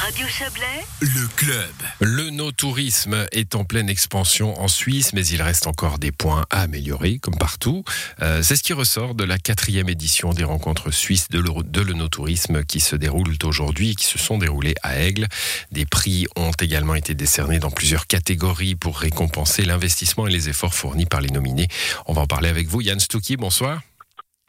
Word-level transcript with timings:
Radio 0.00 0.26
Chablais, 0.26 0.64
Le 1.02 1.28
club. 1.36 1.74
Le 2.00 2.30
no-tourisme 2.30 3.26
est 3.32 3.54
en 3.54 3.64
pleine 3.64 3.90
expansion 3.90 4.58
en 4.58 4.66
Suisse, 4.66 5.12
mais 5.12 5.26
il 5.26 5.42
reste 5.42 5.66
encore 5.66 5.98
des 5.98 6.10
points 6.10 6.46
à 6.48 6.62
améliorer, 6.62 7.18
comme 7.18 7.36
partout. 7.36 7.84
Euh, 8.22 8.42
c'est 8.42 8.56
ce 8.56 8.62
qui 8.62 8.72
ressort 8.72 9.14
de 9.14 9.24
la 9.24 9.36
quatrième 9.36 9.90
édition 9.90 10.32
des 10.32 10.42
rencontres 10.42 10.90
suisses 10.90 11.28
de 11.28 11.38
le, 11.38 11.50
de 11.64 11.82
le 11.82 11.92
no-tourisme 11.92 12.64
qui 12.64 12.80
se 12.80 12.96
déroulent 12.96 13.36
aujourd'hui 13.44 13.90
et 13.90 13.94
qui 13.94 14.06
se 14.06 14.18
sont 14.18 14.38
déroulées 14.38 14.74
à 14.82 14.98
Aigle. 14.98 15.28
Des 15.70 15.84
prix 15.84 16.26
ont 16.34 16.52
également 16.52 16.94
été 16.94 17.14
décernés 17.14 17.58
dans 17.58 17.70
plusieurs 17.70 18.06
catégories 18.06 18.76
pour 18.76 19.00
récompenser 19.00 19.66
l'investissement 19.66 20.26
et 20.26 20.30
les 20.30 20.48
efforts 20.48 20.74
fournis 20.74 21.04
par 21.04 21.20
les 21.20 21.30
nominés. 21.30 21.68
On 22.06 22.14
va 22.14 22.22
en 22.22 22.26
parler 22.26 22.48
avec 22.48 22.68
vous. 22.68 22.80
Yann 22.80 22.98
Stucky, 22.98 23.36
bonsoir. 23.36 23.82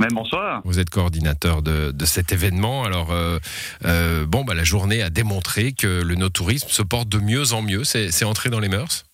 Même 0.01 0.13
bonsoir. 0.13 0.61
Vous 0.65 0.79
êtes 0.79 0.89
coordinateur 0.89 1.61
de, 1.61 1.91
de 1.91 2.05
cet 2.05 2.33
événement. 2.33 2.83
Alors, 2.83 3.11
euh, 3.11 3.37
euh, 3.85 4.25
bon, 4.25 4.43
bah, 4.43 4.55
la 4.55 4.63
journée 4.63 5.03
a 5.03 5.11
démontré 5.11 5.73
que 5.73 6.01
le 6.01 6.15
no-tourisme 6.15 6.69
se 6.69 6.81
porte 6.81 7.07
de 7.07 7.19
mieux 7.19 7.53
en 7.53 7.61
mieux. 7.61 7.83
C'est 7.83 8.25
entré 8.25 8.49
dans 8.49 8.59
les 8.59 8.67
mœurs? 8.67 9.05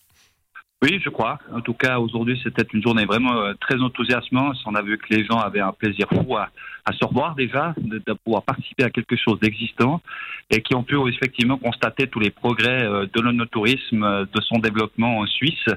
Oui, 0.81 1.01
je 1.03 1.09
crois. 1.09 1.39
En 1.53 1.59
tout 1.59 1.73
cas, 1.73 1.99
aujourd'hui, 1.99 2.39
c'était 2.41 2.65
une 2.71 2.81
journée 2.81 3.03
vraiment 3.03 3.35
euh, 3.41 3.53
très 3.59 3.81
enthousiasmante. 3.81 4.55
On 4.65 4.75
a 4.75 4.81
vu 4.81 4.97
que 4.97 5.13
les 5.13 5.25
gens 5.25 5.39
avaient 5.39 5.59
un 5.59 5.73
plaisir 5.73 6.05
fou 6.09 6.37
à, 6.37 6.47
à 6.85 6.93
se 6.93 7.03
revoir 7.03 7.35
déjà, 7.35 7.73
de, 7.77 8.01
de 8.05 8.13
pouvoir 8.23 8.43
participer 8.43 8.85
à 8.85 8.89
quelque 8.89 9.17
chose 9.17 9.39
d'existant 9.41 10.01
et 10.49 10.61
qui 10.61 10.73
ont 10.73 10.83
pu 10.83 10.95
effectivement 11.09 11.57
constater 11.57 12.07
tous 12.07 12.21
les 12.21 12.29
progrès 12.29 12.83
de 13.13 13.19
l'onotourisme, 13.19 14.27
de 14.33 14.41
son 14.41 14.59
développement 14.59 15.17
en 15.19 15.25
Suisse. 15.25 15.67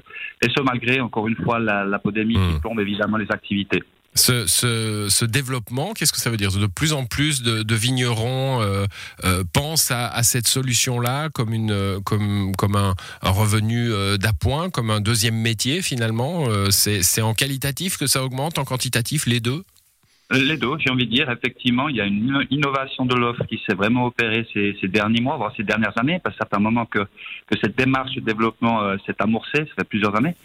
Et 0.42 0.48
ce, 0.56 0.62
malgré, 0.62 1.00
encore 1.00 1.26
une 1.26 1.36
fois, 1.36 1.58
la, 1.58 1.84
la 1.84 1.98
pandémie 1.98 2.38
Hmm. 2.38 2.54
qui 2.54 2.60
plombe 2.60 2.78
évidemment 2.78 3.16
les 3.16 3.26
activités. 3.30 3.82
Ce, 4.14 5.24
développement, 5.24 5.92
qu'est-ce 5.94 6.12
que 6.12 6.18
ça 6.18 6.30
veut 6.30 6.36
dire? 6.36 6.50
De 6.52 6.66
plus 6.66 6.92
en 6.92 7.04
plus 7.06 7.42
de, 7.42 7.74
vignerons 7.74 8.60
euh, 8.60 8.86
euh, 9.24 9.44
pensent 9.52 9.90
à, 9.90 10.22
cette 10.22 10.48
solution-là 10.48 11.28
comme, 11.30 11.52
euh, 11.70 11.98
un, 12.10 13.30
revenu 13.30 13.90
d'appoint, 14.18 14.70
comme 14.70 14.90
un 14.90 15.00
deuxième 15.00 15.36
métier 15.36 15.82
finalement? 15.82 16.46
C'est 16.70 17.22
en 17.22 17.34
qualitatif 17.34 17.96
que 17.96 18.06
ça 18.06 18.24
augmente, 18.24 18.58
en 18.58 18.64
quantitatif, 18.64 19.26
les 19.26 19.40
deux? 19.40 19.62
Les 20.32 20.56
deux, 20.56 20.70
j'ai 20.78 20.90
envie 20.90 21.06
de 21.06 21.10
dire, 21.10 21.28
effectivement, 21.28 21.88
il 21.88 21.96
y 21.96 22.00
a 22.00 22.06
une 22.06 22.46
innovation 22.50 23.04
de 23.04 23.16
l'offre 23.16 23.44
qui 23.46 23.60
s'est 23.66 23.74
vraiment 23.74 24.06
opérée 24.06 24.46
ces, 24.52 24.76
derniers 24.86 25.20
mois, 25.20 25.36
voire 25.36 25.52
ces 25.56 25.64
dernières 25.64 25.96
années, 25.98 26.20
parce 26.22 26.36
que 26.36 26.44
ça 26.48 26.56
un 26.56 26.60
moment 26.60 26.86
que, 26.86 27.00
cette 27.60 27.76
démarche 27.76 28.14
de 28.14 28.20
développement 28.20 28.96
s'est 29.06 29.16
amorcée, 29.18 29.58
ça 29.58 29.74
fait 29.78 29.88
plusieurs 29.88 30.14
années. 30.14 30.36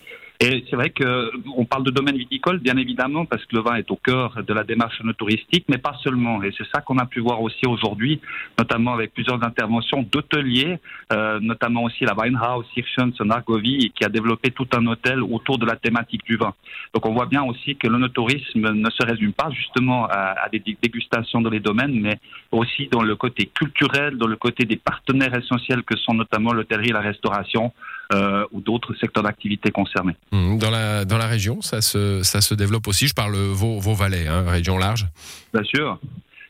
Et 0.42 0.66
c'est 0.70 0.76
vrai 0.76 0.90
que 0.90 1.32
on 1.56 1.64
parle 1.64 1.84
de 1.84 1.92
domaine 1.92 2.18
viticole, 2.18 2.60
bien 2.60 2.76
évidemment, 2.76 3.26
parce 3.26 3.46
que 3.46 3.56
le 3.56 3.62
vin 3.62 3.76
est 3.76 3.90
au 3.90 3.96
cœur 3.96 4.44
de 4.46 4.54
la 4.54 4.64
démarche 4.64 5.02
touristique, 5.18 5.66
mais 5.70 5.78
pas 5.78 5.96
seulement. 6.04 6.44
Et 6.44 6.52
c'est 6.58 6.68
ça 6.74 6.82
qu'on 6.82 6.98
a 6.98 7.06
pu 7.06 7.22
voir 7.22 7.42
aussi 7.42 7.66
aujourd'hui, 7.66 8.20
notamment 8.60 8.94
avec 8.94 9.14
plusieurs 9.14 9.42
interventions 9.44 10.04
d'hôteliers, 10.04 10.78
euh, 11.14 11.40
notamment 11.40 11.84
aussi 11.84 12.04
la 12.04 12.14
Weinhaus 12.14 12.66
Hirschens 12.76 13.14
en 13.22 13.30
Argovie, 13.30 13.92
qui 13.96 14.04
a 14.04 14.10
développé 14.10 14.52
tout 14.52 14.68
un 14.74 14.86
hôtel 14.88 15.24
autour 15.24 15.58
de 15.58 15.66
la 15.66 15.78
thématique 15.78 16.26
du 16.26 16.36
vin. 16.36 16.54
Donc 16.94 17.06
on 17.06 17.14
voit 17.14 17.28
bien 17.28 17.44
aussi 17.44 17.78
que 17.78 17.88
le 17.88 18.10
tourisme 18.10 18.74
ne 18.74 18.90
se 18.90 19.06
résume 19.06 19.32
pas 19.32 19.50
justement 19.52 20.06
à, 20.08 20.36
à 20.44 20.50
des 20.50 20.60
dégustations 20.60 21.40
dans 21.40 21.50
les 21.50 21.62
domaines, 21.62 21.98
mais 22.00 22.20
aussi 22.52 22.88
dans 22.92 23.02
le 23.02 23.16
côté 23.16 23.50
culturel, 23.54 24.18
dans 24.18 24.28
le 24.28 24.36
côté 24.36 24.66
des 24.66 24.76
partenaires 24.76 25.34
essentiels 25.34 25.84
que 25.84 25.98
sont 25.98 26.14
notamment 26.14 26.52
l'hôtellerie, 26.52 26.90
la 26.90 27.00
restauration 27.00 27.72
euh, 28.14 28.46
ou 28.52 28.62
d'autres 28.62 28.94
secteurs 28.96 29.24
d'activité 29.24 29.72
concernés. 29.72 30.16
Hum, 30.32 30.58
dans 30.60 30.70
la, 30.72 31.06
dans 31.06 31.18
la 31.18 31.28
région, 31.28 31.62
ça 31.62 31.82
se, 31.82 32.22
ça 32.24 32.42
se 32.42 32.54
développe 32.54 32.88
aussi. 32.88 33.08
Je 33.08 33.14
parle 33.14 33.36
vos, 33.36 33.80
vos 33.80 33.94
valais, 33.94 34.28
hein, 34.28 34.44
région 34.48 34.78
large. 34.78 35.08
Bien 35.54 35.64
sûr. 35.64 36.00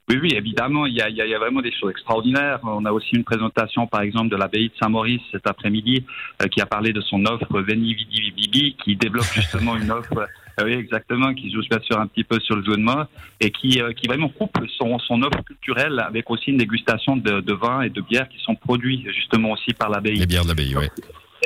Oui, 0.07 0.19
oui, 0.21 0.29
évidemment, 0.35 0.85
il 0.85 0.93
y, 0.93 1.01
a, 1.01 1.09
il 1.09 1.15
y 1.15 1.33
a- 1.33 1.39
vraiment 1.39 1.61
des 1.63 1.71
choses 1.71 1.89
extraordinaires. 1.89 2.59
On 2.61 2.85
a 2.85 2.91
aussi 2.91 3.15
une 3.15 3.23
présentation, 3.23 3.87
par 3.87 4.01
exemple, 4.01 4.29
de 4.29 4.35
l'abbaye 4.35 4.67
de 4.67 4.73
Saint-Maurice 4.79 5.21
cet 5.31 5.47
après-midi, 5.47 6.05
euh, 6.43 6.47
qui 6.47 6.61
a 6.61 6.67
parlé 6.67 6.93
de 6.93 7.01
son 7.01 7.25
offre 7.25 7.59
Veni 7.61 7.95
Vidi 7.95 8.75
qui 8.83 8.95
développe 8.95 9.25
justement 9.33 9.75
une 9.75 9.89
offre, 9.89 10.27
euh, 10.59 10.63
oui, 10.63 10.73
exactement, 10.73 11.33
qui 11.33 11.51
joue 11.51 11.61
bien 11.67 11.79
sûr 11.81 11.99
un 11.99 12.05
petit 12.05 12.23
peu 12.23 12.39
sur 12.39 12.55
le 12.55 12.63
jeu 12.63 12.73
de 12.77 12.83
mots, 12.83 13.05
et 13.41 13.49
qui, 13.49 13.81
euh, 13.81 13.93
qui 13.93 14.05
vraiment 14.05 14.29
couple 14.29 14.67
son, 14.77 14.99
son 14.99 15.23
offre 15.23 15.41
culturelle 15.43 15.99
avec 16.07 16.29
aussi 16.29 16.51
une 16.51 16.57
dégustation 16.57 17.17
de, 17.17 17.39
de 17.41 17.53
vins 17.53 17.81
et 17.81 17.89
de 17.89 18.01
bières 18.01 18.29
qui 18.29 18.37
sont 18.43 18.53
produits 18.53 19.03
justement 19.11 19.53
aussi 19.53 19.73
par 19.73 19.89
l'abbaye. 19.89 20.17
Les 20.17 20.27
bières 20.27 20.43
de 20.43 20.49
l'abbaye, 20.49 20.75
oui. 20.75 20.85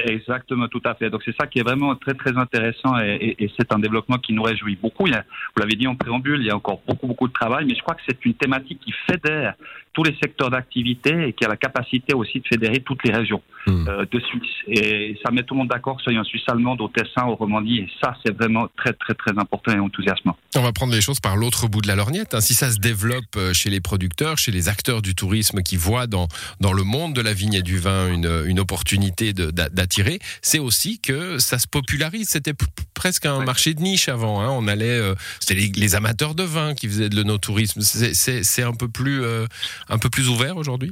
Exactement, 0.05 0.67
tout 0.67 0.81
à 0.85 0.95
fait. 0.95 1.09
Donc 1.09 1.21
c'est 1.23 1.35
ça 1.39 1.47
qui 1.47 1.59
est 1.59 1.63
vraiment 1.63 1.95
très 1.95 2.13
très 2.13 2.37
intéressant 2.37 2.97
et, 2.99 3.35
c'est 3.57 3.73
un 3.73 3.79
développement 3.79 4.17
qui 4.17 4.33
nous 4.33 4.43
réjouit 4.43 4.75
beaucoup. 4.75 5.05
Vous 5.05 5.61
l'avez 5.61 5.75
dit 5.75 5.87
en 5.87 5.95
préambule, 5.95 6.39
il 6.41 6.47
y 6.47 6.51
a 6.51 6.55
encore 6.55 6.81
beaucoup 6.87 7.07
beaucoup 7.07 7.27
de 7.27 7.33
travail, 7.33 7.65
mais 7.65 7.75
je 7.75 7.81
crois 7.81 7.95
que 7.95 8.01
c'est 8.07 8.25
une 8.25 8.33
thématique 8.33 8.79
qui 8.79 8.93
fédère 9.09 9.55
tous 9.99 10.09
les 10.09 10.17
secteurs 10.21 10.49
d'activité 10.49 11.27
et 11.27 11.33
qui 11.33 11.43
a 11.43 11.49
la 11.49 11.57
capacité 11.57 12.13
aussi 12.13 12.39
de 12.39 12.47
fédérer 12.47 12.79
toutes 12.79 13.03
les 13.03 13.11
régions 13.13 13.41
Hmm. 13.67 13.85
euh, 13.89 14.05
de 14.09 14.19
Suisse. 14.21 14.55
Et 14.69 15.17
ça 15.23 15.31
met 15.31 15.43
tout 15.43 15.53
le 15.53 15.59
monde 15.59 15.67
d'accord, 15.67 15.99
soyons 15.99 16.23
Suisse 16.23 16.43
allemande, 16.47 16.79
au 16.79 16.87
Tessin, 16.87 17.25
au 17.27 17.35
Romandie, 17.35 17.79
et 17.79 17.87
ça 18.01 18.15
c'est 18.25 18.33
vraiment 18.35 18.69
très 18.77 18.93
très 18.93 19.13
très 19.13 19.31
important 19.37 19.73
et 19.73 19.79
enthousiasmant. 19.79 20.37
On 20.55 20.61
va 20.61 20.71
prendre 20.71 20.93
les 20.93 21.01
choses 21.01 21.19
par 21.19 21.35
l'autre 21.35 21.67
bout 21.67 21.81
de 21.81 21.87
la 21.89 21.97
lorgnette. 21.97 22.33
hein. 22.33 22.39
Si 22.39 22.53
ça 22.53 22.71
se 22.71 22.79
développe 22.79 23.25
euh, 23.35 23.51
chez 23.53 23.69
les 23.69 23.81
producteurs, 23.81 24.37
chez 24.37 24.51
les 24.53 24.69
acteurs 24.69 25.01
du 25.01 25.13
tourisme 25.13 25.61
qui 25.61 25.75
voient 25.75 26.07
dans, 26.07 26.29
dans 26.61 26.71
le 26.71 26.83
monde 26.83 27.13
de 27.13 27.21
la 27.21 27.33
vigne 27.33 27.53
et 27.55 27.61
du 27.61 27.79
vin 27.79 28.09
une, 28.13 28.43
une 28.47 28.61
opportunité 28.61 29.33
d'attirer, 29.33 30.19
c'est 30.41 30.59
aussi 30.59 30.99
que 31.01 31.37
ça 31.37 31.59
se 31.59 31.67
popularise. 31.67 32.29
C'était 32.29 32.53
presque 32.99 33.25
un 33.25 33.39
Ouais. 33.39 33.45
marché 33.45 33.73
de 33.73 33.81
niche 33.81 34.09
avant. 34.09 34.41
hein. 34.41 34.49
On 34.51 34.67
allait, 34.67 34.99
euh, 34.99 35.15
c'était 35.39 35.55
les, 35.61 35.71
les 35.73 35.95
amateurs 35.95 36.35
de 36.35 36.43
vin 36.43 36.73
qui 36.75 36.87
faisaient 36.87 37.07
de 37.07 37.15
l'onotourisme. 37.15 37.79
C'est- 37.81 38.63
un 38.63 38.73
peu 38.73 38.89
plus, 38.89 39.23
euh, 39.23 39.45
un 39.87 39.97
peu 39.97 40.09
plus 40.09 40.27
ouvert 40.27 40.57
aujourd'hui? 40.57 40.91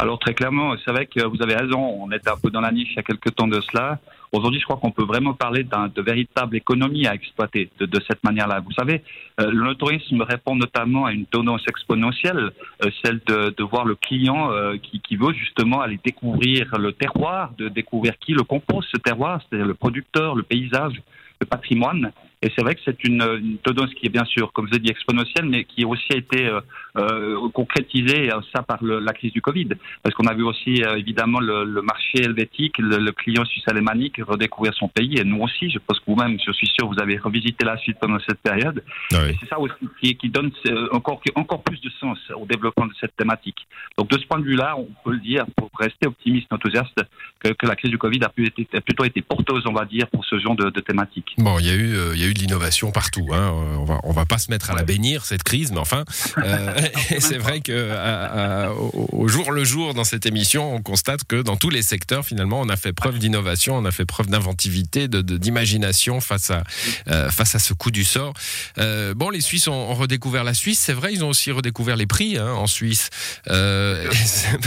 Alors 0.00 0.18
très 0.18 0.34
clairement, 0.34 0.74
c'est 0.84 0.92
vrai 0.92 1.06
que 1.06 1.24
vous 1.26 1.40
avez 1.42 1.54
raison, 1.54 1.80
on 2.02 2.10
était 2.12 2.30
un 2.30 2.36
peu 2.36 2.50
dans 2.50 2.60
la 2.60 2.70
niche 2.72 2.88
il 2.92 2.96
y 2.96 2.98
a 2.98 3.02
quelques 3.02 3.34
temps 3.36 3.48
de 3.48 3.60
cela. 3.68 3.98
Aujourd'hui, 4.30 4.60
je 4.60 4.64
crois 4.64 4.76
qu'on 4.76 4.90
peut 4.92 5.04
vraiment 5.04 5.32
parler 5.32 5.64
de 5.64 6.02
véritable 6.02 6.54
économie 6.56 7.06
à 7.06 7.14
exploiter 7.14 7.70
de, 7.80 7.86
de 7.86 7.98
cette 8.08 8.22
manière-là. 8.22 8.60
Vous 8.60 8.72
savez, 8.72 9.02
euh, 9.40 9.50
le 9.50 9.74
tourisme 9.74 10.20
répond 10.22 10.54
notamment 10.54 11.06
à 11.06 11.12
une 11.12 11.24
tendance 11.26 11.62
exponentielle, 11.68 12.50
euh, 12.84 12.90
celle 13.02 13.20
de, 13.26 13.54
de 13.56 13.64
voir 13.64 13.84
le 13.86 13.94
client 13.94 14.50
euh, 14.52 14.76
qui, 14.76 15.00
qui 15.00 15.16
veut 15.16 15.32
justement 15.34 15.80
aller 15.80 15.98
découvrir 16.04 16.76
le 16.78 16.92
terroir, 16.92 17.52
de 17.58 17.68
découvrir 17.68 18.12
qui 18.24 18.32
le 18.32 18.42
compose 18.44 18.84
ce 18.92 18.98
terroir, 18.98 19.40
c'est-à-dire 19.40 19.66
le 19.66 19.74
producteur, 19.74 20.34
le 20.36 20.42
paysage, 20.42 21.00
le 21.40 21.46
patrimoine. 21.46 22.12
Et 22.42 22.52
c'est 22.54 22.62
vrai 22.62 22.74
que 22.76 22.80
c'est 22.84 23.02
une, 23.04 23.20
une 23.42 23.58
tendance 23.58 23.92
qui 23.94 24.06
est 24.06 24.10
bien 24.10 24.24
sûr, 24.24 24.52
comme 24.52 24.68
je 24.68 24.72
l'ai 24.74 24.78
dit, 24.78 24.90
exponentielle, 24.90 25.46
mais 25.46 25.64
qui 25.64 25.84
aussi 25.84 26.06
a 26.12 26.16
été 26.16 26.46
euh, 26.46 26.60
euh, 26.96 27.48
concrétisée, 27.50 28.32
euh, 28.32 28.40
ça 28.54 28.62
par 28.62 28.82
le- 28.82 29.00
la 29.00 29.12
crise 29.12 29.32
du 29.32 29.40
Covid. 29.42 29.68
Parce 30.02 30.14
qu'on 30.14 30.26
a 30.26 30.34
vu 30.34 30.44
aussi 30.44 30.82
évidemment 30.96 31.40
le, 31.40 31.64
le 31.64 31.82
marché 31.82 32.22
helvétique, 32.22 32.78
le, 32.78 32.98
le 32.98 33.12
client 33.12 33.44
suisse-alémanique 33.44 34.20
redécouvrir 34.26 34.72
son 34.74 34.88
pays. 34.88 35.18
Et 35.18 35.24
nous 35.24 35.40
aussi, 35.42 35.68
je 35.70 35.78
pense 35.84 35.98
que 35.98 36.04
vous-même, 36.06 36.38
je 36.46 36.52
suis 36.52 36.68
sûr, 36.68 36.86
vous 36.88 37.00
avez 37.00 37.16
revisité 37.18 37.64
la 37.64 37.76
Suisse 37.78 37.96
pendant 38.00 38.18
cette 38.28 38.40
période. 38.40 38.84
Et 39.30 39.36
c'est 39.40 39.48
ça 39.48 39.58
aussi 39.58 39.74
qui, 40.00 40.14
qui 40.16 40.28
donne 40.28 40.50
encore, 40.92 41.20
encore 41.34 41.62
plus 41.64 41.80
de 41.80 41.90
sens 42.00 42.18
au 42.36 42.46
développement 42.46 42.86
de 42.86 42.92
cette 43.00 43.16
thématique. 43.16 43.66
Donc 43.96 44.10
de 44.10 44.18
ce 44.18 44.24
point 44.26 44.38
de 44.38 44.44
vue-là, 44.44 44.76
on 44.78 44.88
peut 45.04 45.12
le 45.12 45.18
dire, 45.20 45.44
pour 45.56 45.70
rester 45.78 46.06
optimiste, 46.06 46.52
enthousiaste, 46.52 47.00
que, 47.40 47.48
que 47.48 47.66
la 47.66 47.74
crise 47.76 47.90
du 47.90 47.98
Covid 47.98 48.20
a, 48.22 48.28
pu 48.28 48.46
été- 48.46 48.68
a 48.76 48.80
plutôt 48.80 49.04
été 49.04 49.22
porteuse, 49.22 49.64
on 49.66 49.72
va 49.72 49.84
dire, 49.84 50.06
pour 50.08 50.24
ce 50.24 50.38
genre 50.38 50.54
de, 50.56 50.70
de 50.70 50.80
thématique. 50.80 51.34
Bon, 51.38 51.58
il 51.58 51.66
y 51.66 51.70
a 51.70 51.74
eu, 51.74 51.94
il 52.14 52.20
y 52.20 52.24
a 52.24 52.27
eu 52.27 52.27
de 52.34 52.38
l'innovation 52.38 52.90
partout. 52.90 53.28
Hein. 53.32 53.52
Euh, 53.54 53.76
On 53.78 53.84
va, 53.84 54.00
on 54.04 54.12
va 54.12 54.24
pas 54.26 54.38
se 54.38 54.50
mettre 54.50 54.70
à 54.70 54.74
la 54.74 54.82
bénir 54.82 55.24
cette 55.24 55.42
crise, 55.42 55.70
mais 55.72 55.78
enfin, 55.78 56.04
euh, 56.38 56.72
c'est 57.18 57.38
vrai 57.38 57.60
que 57.60 57.90
à- 57.90 58.66
à- 58.66 58.70
au, 58.72 59.08
au 59.12 59.28
jour 59.28 59.52
le 59.52 59.64
jour 59.64 59.94
dans 59.94 60.04
cette 60.04 60.26
émission, 60.26 60.74
on 60.74 60.82
constate 60.82 61.24
que 61.24 61.42
dans 61.42 61.56
tous 61.56 61.70
les 61.70 61.82
secteurs, 61.82 62.24
finalement, 62.24 62.60
on 62.60 62.68
a 62.68 62.76
fait 62.76 62.92
preuve 62.92 63.18
d'innovation, 63.18 63.76
on 63.76 63.84
a 63.84 63.90
fait 63.92 64.04
preuve 64.06 64.26
d'inventivité, 64.28 65.08
de, 65.08 65.20
de- 65.22 65.36
d'imagination 65.38 66.20
face 66.20 66.50
à 66.50 66.62
euh, 67.08 67.30
face 67.30 67.54
à 67.54 67.58
ce 67.58 67.72
coup 67.74 67.90
du 67.90 68.04
sort. 68.04 68.32
Euh, 68.78 69.14
bon, 69.14 69.30
les 69.30 69.40
Suisses 69.40 69.68
ont, 69.68 69.72
ont 69.90 69.94
redécouvert 69.94 70.44
la 70.44 70.54
Suisse, 70.54 70.78
c'est 70.78 70.92
vrai, 70.92 71.12
ils 71.12 71.24
ont 71.24 71.28
aussi 71.28 71.50
redécouvert 71.52 71.96
les 71.96 72.06
prix 72.06 72.36
hein, 72.38 72.52
en 72.52 72.66
Suisse. 72.66 73.10
Euh, 73.48 74.08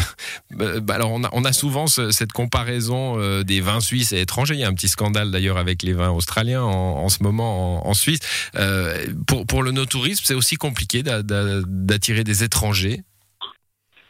bah, 0.51 0.95
alors, 0.95 1.11
on 1.11 1.23
a, 1.23 1.29
on 1.33 1.45
a 1.45 1.53
souvent 1.53 1.87
ce- 1.87 2.11
cette 2.11 2.31
comparaison 2.31 3.19
euh, 3.19 3.43
des 3.43 3.61
vins 3.61 3.79
suisses 3.79 4.11
et 4.11 4.21
étrangers. 4.21 4.55
Il 4.55 4.59
y 4.59 4.63
a 4.63 4.67
un 4.67 4.73
petit 4.73 4.87
scandale 4.89 5.31
d'ailleurs 5.31 5.57
avec 5.57 5.83
les 5.83 5.93
vins 5.93 6.09
australiens 6.09 6.63
en, 6.63 7.03
en 7.03 7.09
ce 7.09 7.23
moment 7.23 7.50
en, 7.51 7.93
Suisse. 7.93 8.19
Euh, 8.55 9.05
pour, 9.27 9.63
le 9.63 9.71
no-tourisme, 9.71 10.23
c'est 10.25 10.35
aussi 10.35 10.55
compliqué 10.55 11.03
d'a- 11.03 11.23
d'a- 11.23 11.61
d'attirer 11.65 12.23
des 12.23 12.43
étrangers? 12.43 13.01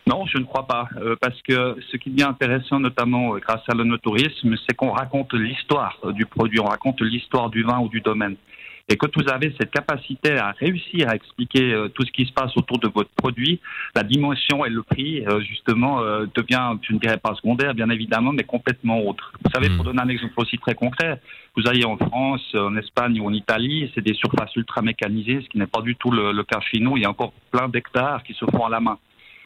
Non, 0.07 0.25
je 0.25 0.39
ne 0.39 0.45
crois 0.45 0.65
pas, 0.65 0.89
euh, 0.97 1.15
parce 1.21 1.39
que 1.43 1.77
ce 1.91 1.97
qui 1.97 2.09
devient 2.09 2.23
intéressant, 2.23 2.79
notamment 2.79 3.35
euh, 3.35 3.39
grâce 3.39 3.61
à 3.67 3.73
l'onotourisme, 3.73 4.55
c'est 4.67 4.75
qu'on 4.75 4.91
raconte 4.91 5.33
l'histoire 5.33 5.99
du 6.13 6.25
produit, 6.25 6.59
on 6.59 6.65
raconte 6.65 7.01
l'histoire 7.01 7.49
du 7.49 7.63
vin 7.63 7.79
ou 7.79 7.87
du 7.87 8.01
domaine. 8.01 8.35
Et 8.91 8.97
quand 8.97 9.07
vous 9.15 9.29
avez 9.29 9.55
cette 9.57 9.71
capacité 9.71 10.37
à 10.37 10.51
réussir 10.51 11.07
à 11.07 11.15
expliquer 11.15 11.73
euh, 11.73 11.87
tout 11.87 12.03
ce 12.03 12.11
qui 12.11 12.25
se 12.25 12.33
passe 12.33 12.51
autour 12.57 12.77
de 12.77 12.89
votre 12.89 13.09
produit, 13.11 13.61
la 13.95 14.03
dimension 14.03 14.65
et 14.65 14.69
le 14.69 14.83
prix, 14.83 15.25
euh, 15.25 15.39
justement, 15.39 16.01
euh, 16.01 16.25
devient, 16.35 16.73
je 16.81 16.93
ne 16.93 16.99
dirais 16.99 17.17
pas 17.17 17.33
secondaire, 17.35 17.73
bien 17.73 17.89
évidemment, 17.89 18.33
mais 18.33 18.43
complètement 18.43 18.99
autre. 19.07 19.31
Vous 19.45 19.49
savez, 19.51 19.69
pour 19.73 19.85
donner 19.85 20.01
un 20.01 20.09
exemple 20.09 20.33
aussi 20.35 20.57
très 20.57 20.75
concret, 20.75 21.21
vous 21.55 21.69
allez 21.69 21.85
en 21.85 21.95
France, 21.95 22.45
en 22.53 22.75
Espagne 22.75 23.17
ou 23.21 23.27
en 23.27 23.33
Italie, 23.33 23.89
c'est 23.95 24.03
des 24.03 24.13
surfaces 24.13 24.53
ultra 24.57 24.81
mécanisées, 24.81 25.39
ce 25.41 25.47
qui 25.47 25.57
n'est 25.57 25.67
pas 25.67 25.81
du 25.81 25.95
tout 25.95 26.11
le, 26.11 26.33
le 26.33 26.43
cas 26.43 26.59
chez 26.59 26.79
nous. 26.79 26.97
Il 26.97 27.03
y 27.03 27.05
a 27.05 27.09
encore 27.09 27.31
plein 27.49 27.69
d'hectares 27.69 28.23
qui 28.23 28.33
se 28.33 28.43
font 28.43 28.65
à 28.65 28.69
la 28.69 28.81
main. 28.81 28.97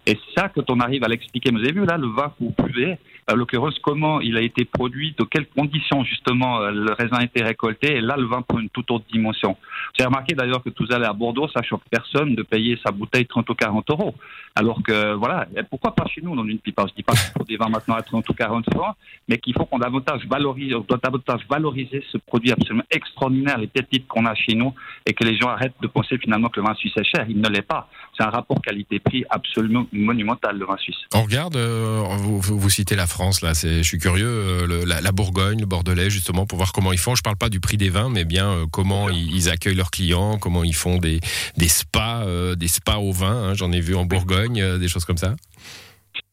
Et 0.08 0.20
ça, 0.36 0.50
quand 0.50 0.70
on 0.70 0.80
arrive 0.80 1.04
à 1.04 1.08
l'expliquer, 1.08 1.50
vous 1.52 1.60
avez 1.60 1.72
vu 1.72 1.86
là 1.86 1.98
le 1.98 2.08
vin 2.08 2.30
que 2.30 2.44
vous 2.44 2.54
buvez, 2.64 2.98
à 3.28 3.34
l'occurrence 3.34 3.78
comment 3.80 4.22
il 4.22 4.38
a 4.38 4.42
été 4.42 4.66
produit, 4.66 5.16
de 5.18 5.24
quelles 5.24 5.48
conditions 5.48 6.04
justement 6.04 6.62
euh, 6.62 6.70
le 6.70 6.94
raisin 6.94 7.18
a 7.18 7.24
été 7.24 7.44
récolté, 7.44 7.96
et 7.96 8.02
là 8.02 8.16
le 8.18 8.26
vin 8.26 8.44
prend 8.44 8.60
une 8.60 8.70
toute 8.70 8.92
autre 8.92 9.06
dimension. 9.12 9.58
J'ai 9.98 10.06
remarqué 10.06 10.36
d'ailleurs 10.36 10.62
que 10.62 10.70
vous 10.80 10.94
allez 10.94 11.06
à 11.06 11.14
Bordeaux, 11.14 11.48
ça 11.48 11.64
choque 11.64 11.82
personne 11.90 12.36
de 12.36 12.44
payer 12.44 12.78
sa 12.86 12.92
bouteille 12.92 13.26
30 13.26 13.50
ou 13.50 13.56
40 13.56 13.90
euros. 13.90 14.16
Alors 14.56 14.82
que 14.84 15.14
voilà, 15.14 15.48
pourquoi 15.70 15.96
pas 15.96 16.06
chez 16.08 16.22
nous 16.22 16.36
dans 16.36 16.46
une 16.46 16.60
pipa 16.60 16.86
Je 16.88 16.94
dis 16.94 17.04
pas 17.04 17.14
qu'il 17.14 17.32
faut 17.38 17.44
des 17.44 17.58
vins 17.58 17.68
maintenant 17.68 17.96
à 17.96 18.04
30 18.04 18.30
ou 18.30 18.34
40 18.34 18.66
francs, 18.74 18.96
mais 19.28 19.38
qu'il 19.38 19.54
faut 19.54 19.66
qu'on 19.66 19.80
davantage 19.80 20.26
valorise, 20.28 20.72
doit 20.88 21.00
davantage 21.02 21.42
valoriser 21.50 22.04
ce 22.12 22.18
produit 22.18 22.52
absolument 22.52 22.86
extraordinaire, 22.92 23.58
les 23.58 23.68
pépites 23.68 24.08
qu'on 24.08 24.26
a 24.26 24.36
chez 24.36 24.54
nous, 24.54 24.74
et 25.06 25.14
que 25.14 25.24
les 25.24 25.36
gens 25.38 25.50
arrêtent 25.50 25.76
de 25.82 25.88
penser 25.88 26.18
finalement 26.20 26.50
que 26.50 26.60
le 26.60 26.68
vin 26.68 26.76
suisse 26.76 26.96
est 26.96 27.04
cher. 27.04 27.26
Il 27.28 27.42
ne 27.42 27.50
l'est 27.50 27.64
pas. 27.64 27.90
C'est 28.16 28.24
un 28.24 28.30
rapport 28.30 28.62
qualité-prix 28.62 29.26
absolument 29.30 29.88
monumental 29.96 30.58
le 30.58 30.66
vin 30.66 30.78
suisse. 30.78 30.98
On 31.14 31.24
regarde, 31.24 31.56
euh, 31.56 32.04
vous, 32.18 32.40
vous, 32.40 32.70
citez 32.70 32.96
la 32.96 33.08
France 33.08 33.42
là, 33.42 33.54
je 33.54 33.82
suis 33.82 33.98
curieux, 33.98 34.28
euh, 34.28 34.86
la, 34.86 35.12
Bourgogne, 35.12 35.60
le 35.60 35.66
Bordelais 35.66 36.10
justement 36.10 36.46
pour 36.46 36.58
voir 36.58 36.74
comment 36.74 36.92
ils 36.92 37.00
font. 37.00 37.16
Je 37.16 37.24
parle 37.24 37.38
pas 37.38 37.50
du 37.50 37.60
prix 37.60 37.78
des 37.78 37.90
vins, 37.90 38.10
mais 38.10 38.26
bien 38.26 38.50
euh, 38.50 38.66
comment 38.72 39.10
ils, 39.10 39.50
accueillent 39.50 39.76
leurs 39.76 39.92
clients, 39.92 40.38
comment 40.38 40.64
ils 40.64 40.76
font 40.76 40.98
des, 40.98 41.20
des 41.58 41.68
spas, 41.68 42.26
des 42.56 42.68
spas 42.68 42.98
au 42.98 43.12
vin. 43.12 43.50
Hein. 43.50 43.54
J'en 43.54 43.72
ai 43.72 43.80
vu 43.80 43.96
en 43.96 44.06
Bourgogne, 44.06 44.78
des 44.80 44.88
choses 44.88 45.06
comme 45.06 45.18
ça. 45.18 45.36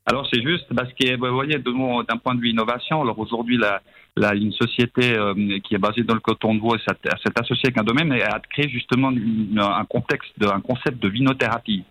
Alors 0.06 0.28
c'est 0.32 0.42
juste 0.42 0.66
parce 0.74 0.92
que 0.94 1.16
vous 1.16 1.34
voyez 1.34 1.58
d'un 1.58 2.16
point 2.16 2.34
de 2.34 2.40
vue 2.40 2.50
innovation, 2.50 3.02
alors 3.02 3.18
aujourd'hui 3.18 3.58
la 3.58 4.34
une 4.34 4.52
société 4.52 5.16
qui 5.64 5.74
est 5.74 5.78
basée 5.78 6.02
dans 6.02 6.14
le 6.14 6.20
coton 6.20 6.54
de 6.54 6.60
bois 6.60 6.76
s'est 6.78 7.40
associée 7.40 7.68
avec 7.68 7.78
un 7.78 7.84
domaine 7.84 8.12
et 8.12 8.22
a 8.22 8.40
créé 8.50 8.68
justement 8.68 9.08
un 9.10 9.84
contexte, 9.84 10.34
un 10.42 10.60
concept 10.60 11.02
de 11.02 11.08
vinothérapie. 11.08 11.84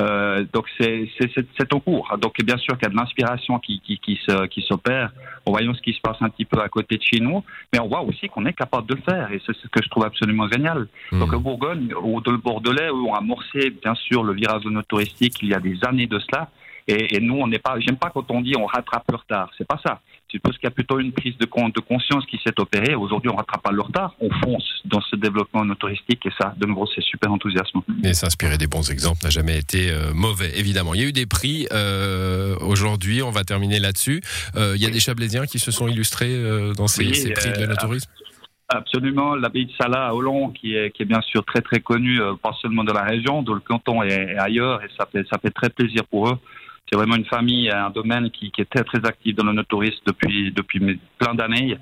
Euh, 0.00 0.44
donc 0.52 0.66
c'est 0.78 1.74
au 1.74 1.80
cours. 1.80 2.16
Donc 2.20 2.34
bien 2.44 2.56
sûr 2.56 2.76
qu'il 2.78 2.84
y 2.84 2.86
a 2.86 2.90
de 2.90 2.96
l'inspiration 2.96 3.58
qui, 3.58 3.80
qui, 3.80 3.98
qui 3.98 4.62
s'opère 4.62 5.10
en 5.44 5.50
voyant 5.50 5.74
ce 5.74 5.80
qui 5.80 5.92
se 5.92 6.00
passe 6.00 6.16
un 6.20 6.28
petit 6.28 6.44
peu 6.44 6.60
à 6.60 6.68
côté 6.68 6.96
de 6.96 7.02
chez 7.02 7.20
nous, 7.20 7.42
mais 7.72 7.80
on 7.80 7.88
voit 7.88 8.02
aussi 8.02 8.28
qu'on 8.28 8.46
est 8.46 8.52
capable 8.52 8.86
de 8.86 8.94
le 8.94 9.02
faire 9.02 9.32
et 9.32 9.40
c'est 9.44 9.56
ce 9.56 9.66
que 9.68 9.82
je 9.82 9.88
trouve 9.88 10.04
absolument 10.04 10.48
génial. 10.48 10.86
Mmh. 11.10 11.18
Donc 11.18 11.34
Bourgogne 11.36 11.92
ou 12.02 12.20
dans 12.20 12.32
le 12.32 12.38
Bordelais 12.38 12.90
où 12.90 13.08
on 13.08 13.14
a 13.14 13.18
amorcé 13.18 13.70
bien 13.82 13.94
sûr 13.94 14.22
le 14.22 14.34
virage 14.34 14.62
de 14.62 14.70
notre 14.70 14.88
touristique 14.88 15.34
il 15.42 15.48
y 15.48 15.54
a 15.54 15.60
des 15.60 15.78
années 15.84 16.06
de 16.06 16.18
cela, 16.18 16.48
et, 16.88 17.16
et 17.16 17.20
nous, 17.20 17.34
on 17.34 17.46
n'est 17.46 17.58
pas. 17.58 17.78
J'aime 17.80 17.98
pas 17.98 18.10
quand 18.10 18.30
on 18.30 18.40
dit 18.40 18.54
on 18.58 18.64
rattrape 18.64 19.04
le 19.10 19.16
retard. 19.16 19.50
C'est 19.56 19.66
pas 19.66 19.78
ça. 19.86 20.00
Je 20.30 20.36
suppose 20.36 20.58
qu'il 20.58 20.64
y 20.64 20.66
a 20.66 20.70
plutôt 20.72 21.00
une 21.00 21.10
prise 21.12 21.38
de, 21.38 21.46
de 21.46 21.80
conscience 21.80 22.26
qui 22.26 22.38
s'est 22.44 22.52
opérée. 22.58 22.94
Aujourd'hui, 22.94 23.30
on 23.30 23.36
rattrape 23.36 23.62
pas 23.62 23.72
le 23.72 23.80
retard. 23.80 24.14
On 24.20 24.28
fonce 24.44 24.82
dans 24.84 25.00
ce 25.00 25.16
développement 25.16 25.66
touristique 25.74 26.26
et 26.26 26.30
ça, 26.38 26.54
de 26.58 26.66
nouveau, 26.66 26.86
c'est 26.94 27.02
super 27.02 27.32
enthousiasmant. 27.32 27.82
Et 28.04 28.12
s'inspirer 28.12 28.58
des 28.58 28.66
bons 28.66 28.90
exemples 28.90 29.20
n'a 29.24 29.30
jamais 29.30 29.56
été 29.56 29.90
euh, 29.90 30.12
mauvais, 30.12 30.52
évidemment. 30.58 30.92
Il 30.92 31.00
y 31.00 31.04
a 31.04 31.08
eu 31.08 31.12
des 31.12 31.24
prix 31.24 31.66
euh, 31.72 32.56
aujourd'hui. 32.60 33.22
On 33.22 33.30
va 33.30 33.44
terminer 33.44 33.78
là-dessus. 33.78 34.20
Euh, 34.54 34.74
il 34.76 34.82
y 34.82 34.86
a 34.86 34.90
des 34.90 35.00
Chablaisiens 35.00 35.46
qui 35.46 35.58
se 35.58 35.70
sont 35.70 35.88
illustrés 35.88 36.36
dans 36.76 36.88
ces, 36.88 37.14
ces 37.14 37.30
prix 37.30 37.50
de 37.50 37.60
l'anotourisme. 37.60 38.10
Absolument, 38.68 39.34
l'abbaye 39.34 39.64
de 39.64 39.72
Salah 39.80 40.08
à 40.08 40.12
Hollande, 40.12 40.52
qui 40.52 40.74
est, 40.74 40.90
qui 40.90 41.04
est 41.04 41.06
bien 41.06 41.22
sûr 41.22 41.42
très 41.42 41.62
très 41.62 41.80
connue, 41.80 42.20
pas 42.42 42.54
seulement 42.60 42.84
dans 42.84 42.92
la 42.92 43.04
région, 43.04 43.40
dont 43.40 43.54
le 43.54 43.60
canton 43.60 44.02
est, 44.02 44.36
ailleurs, 44.36 44.82
et 44.84 44.88
ça 44.98 45.08
fait, 45.10 45.26
ça 45.30 45.38
fait 45.38 45.50
très 45.50 45.70
plaisir 45.70 46.04
pour 46.04 46.28
eux 46.28 46.38
c'est 46.88 46.96
vraiment 46.96 47.16
une 47.16 47.24
famille, 47.26 47.70
un 47.70 47.90
domaine 47.90 48.30
qui, 48.30 48.50
qui 48.50 48.60
est 48.62 48.70
très 48.70 48.84
très 48.84 49.04
actif 49.06 49.36
dans 49.36 49.44
le 49.44 49.64
tourisme 49.64 50.00
depuis 50.06 50.52
depuis 50.52 50.80
plein 51.18 51.34
d'années. 51.34 51.76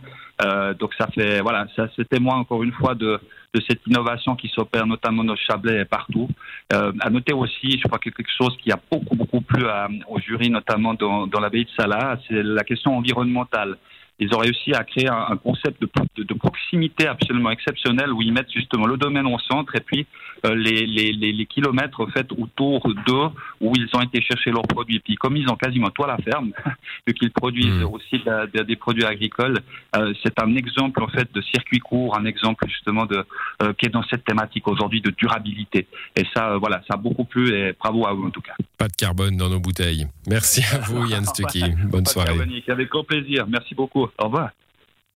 Euh, 0.44 0.75
donc 0.75 0.93
ça 0.99 1.06
fait 1.14 1.41
voilà, 1.41 1.67
ça 1.75 1.88
c'est 1.97 2.08
témoin 2.08 2.37
encore 2.37 2.62
une 2.62 2.73
fois 2.73 2.94
de 2.94 3.19
de 3.55 3.62
cette 3.67 3.87
innovation 3.87 4.37
qui 4.37 4.49
s'opère 4.49 4.87
notamment 4.87 5.23
au 5.23 5.37
Chablais 5.37 5.81
et 5.81 5.85
partout. 5.87 6.29
Euh, 6.75 6.93
à 7.00 7.08
noter 7.08 7.32
aussi, 7.32 7.79
je 7.79 7.85
crois 7.85 7.99
que 7.99 8.11
quelque 8.11 8.31
chose 8.37 8.55
qui 8.62 8.70
a 8.70 8.79
beaucoup 8.91 9.17
beaucoup 9.17 9.41
plu 9.41 9.64
au 10.08 10.19
jury, 10.20 10.50
notamment 10.50 10.94
dans, 10.94 11.26
dans 11.26 11.41
l'abbaye 11.41 11.64
de 11.64 11.70
Salah, 11.76 12.19
c'est 12.29 12.43
la 12.43 12.64
question 12.64 12.97
environnementale 12.97 13.76
ils 14.18 14.34
ont 14.34 14.38
réussi 14.38 14.72
à 14.72 14.82
créer 14.84 15.08
un, 15.08 15.36
concept 15.36 15.80
de, 15.82 15.88
de, 16.24 16.34
proximité 16.34 17.06
absolument 17.06 17.50
exceptionnel 17.50 18.12
où 18.12 18.22
ils 18.22 18.32
mettent 18.32 18.50
justement 18.50 18.86
le 18.86 18.96
domaine 18.96 19.26
au 19.26 19.38
centre 19.38 19.74
et 19.76 19.80
puis 19.80 20.06
euh, 20.46 20.54
les, 20.54 20.86
les, 20.86 21.12
les, 21.12 21.46
kilomètres 21.46 22.00
en 22.00 22.06
fait 22.06 22.26
autour 22.32 22.88
d'eux 23.06 23.28
où 23.60 23.72
ils 23.76 23.88
ont 23.94 24.00
été 24.00 24.22
chercher 24.22 24.50
leurs 24.50 24.66
produits. 24.66 25.00
Puis 25.00 25.16
comme 25.16 25.36
ils 25.36 25.48
ont 25.50 25.56
quasiment 25.56 25.90
tout 25.90 26.04
à 26.04 26.08
la 26.08 26.16
ferme, 26.18 26.52
vu 27.06 27.12
qu'ils 27.14 27.30
produisent 27.30 27.82
hmm. 27.82 27.92
aussi 27.92 28.22
des 28.66 28.76
produits 28.76 29.04
agricoles, 29.04 29.58
euh, 29.96 30.14
c'est 30.22 30.40
un 30.40 30.54
exemple 30.56 31.02
en 31.02 31.08
fait 31.08 31.28
de 31.34 31.42
circuit 31.42 31.78
court, 31.78 32.18
un 32.18 32.24
exemple 32.24 32.66
justement 32.68 33.04
de 33.04 33.22
euh, 33.62 33.72
qui 33.74 33.86
est 33.86 33.90
dans 33.90 34.04
cette 34.04 34.24
thématique 34.24 34.66
aujourd'hui 34.66 35.02
de 35.02 35.10
durabilité. 35.10 35.86
Et 36.16 36.24
ça, 36.34 36.56
voilà, 36.56 36.82
ça 36.88 36.94
a 36.94 36.96
beaucoup 36.96 37.24
plu 37.24 37.54
et 37.54 37.74
bravo 37.78 38.06
à 38.06 38.14
vous 38.14 38.26
en 38.26 38.30
tout 38.30 38.42
cas. 38.42 38.54
Pas 38.78 38.88
de 38.88 38.94
carbone 38.94 39.36
dans 39.36 39.50
nos 39.50 39.60
bouteilles. 39.60 40.06
Merci 40.26 40.62
à 40.74 40.78
vous 40.78 41.06
Yann 41.06 41.24
Stucky. 41.26 41.64
Bonne 41.84 42.06
soirée. 42.06 42.32
Avec 42.68 42.88
grand 42.88 43.04
plaisir. 43.04 43.46
Merci 43.48 43.74
beaucoup. 43.74 44.06
Au 44.19 44.25
revoir. 44.25 44.50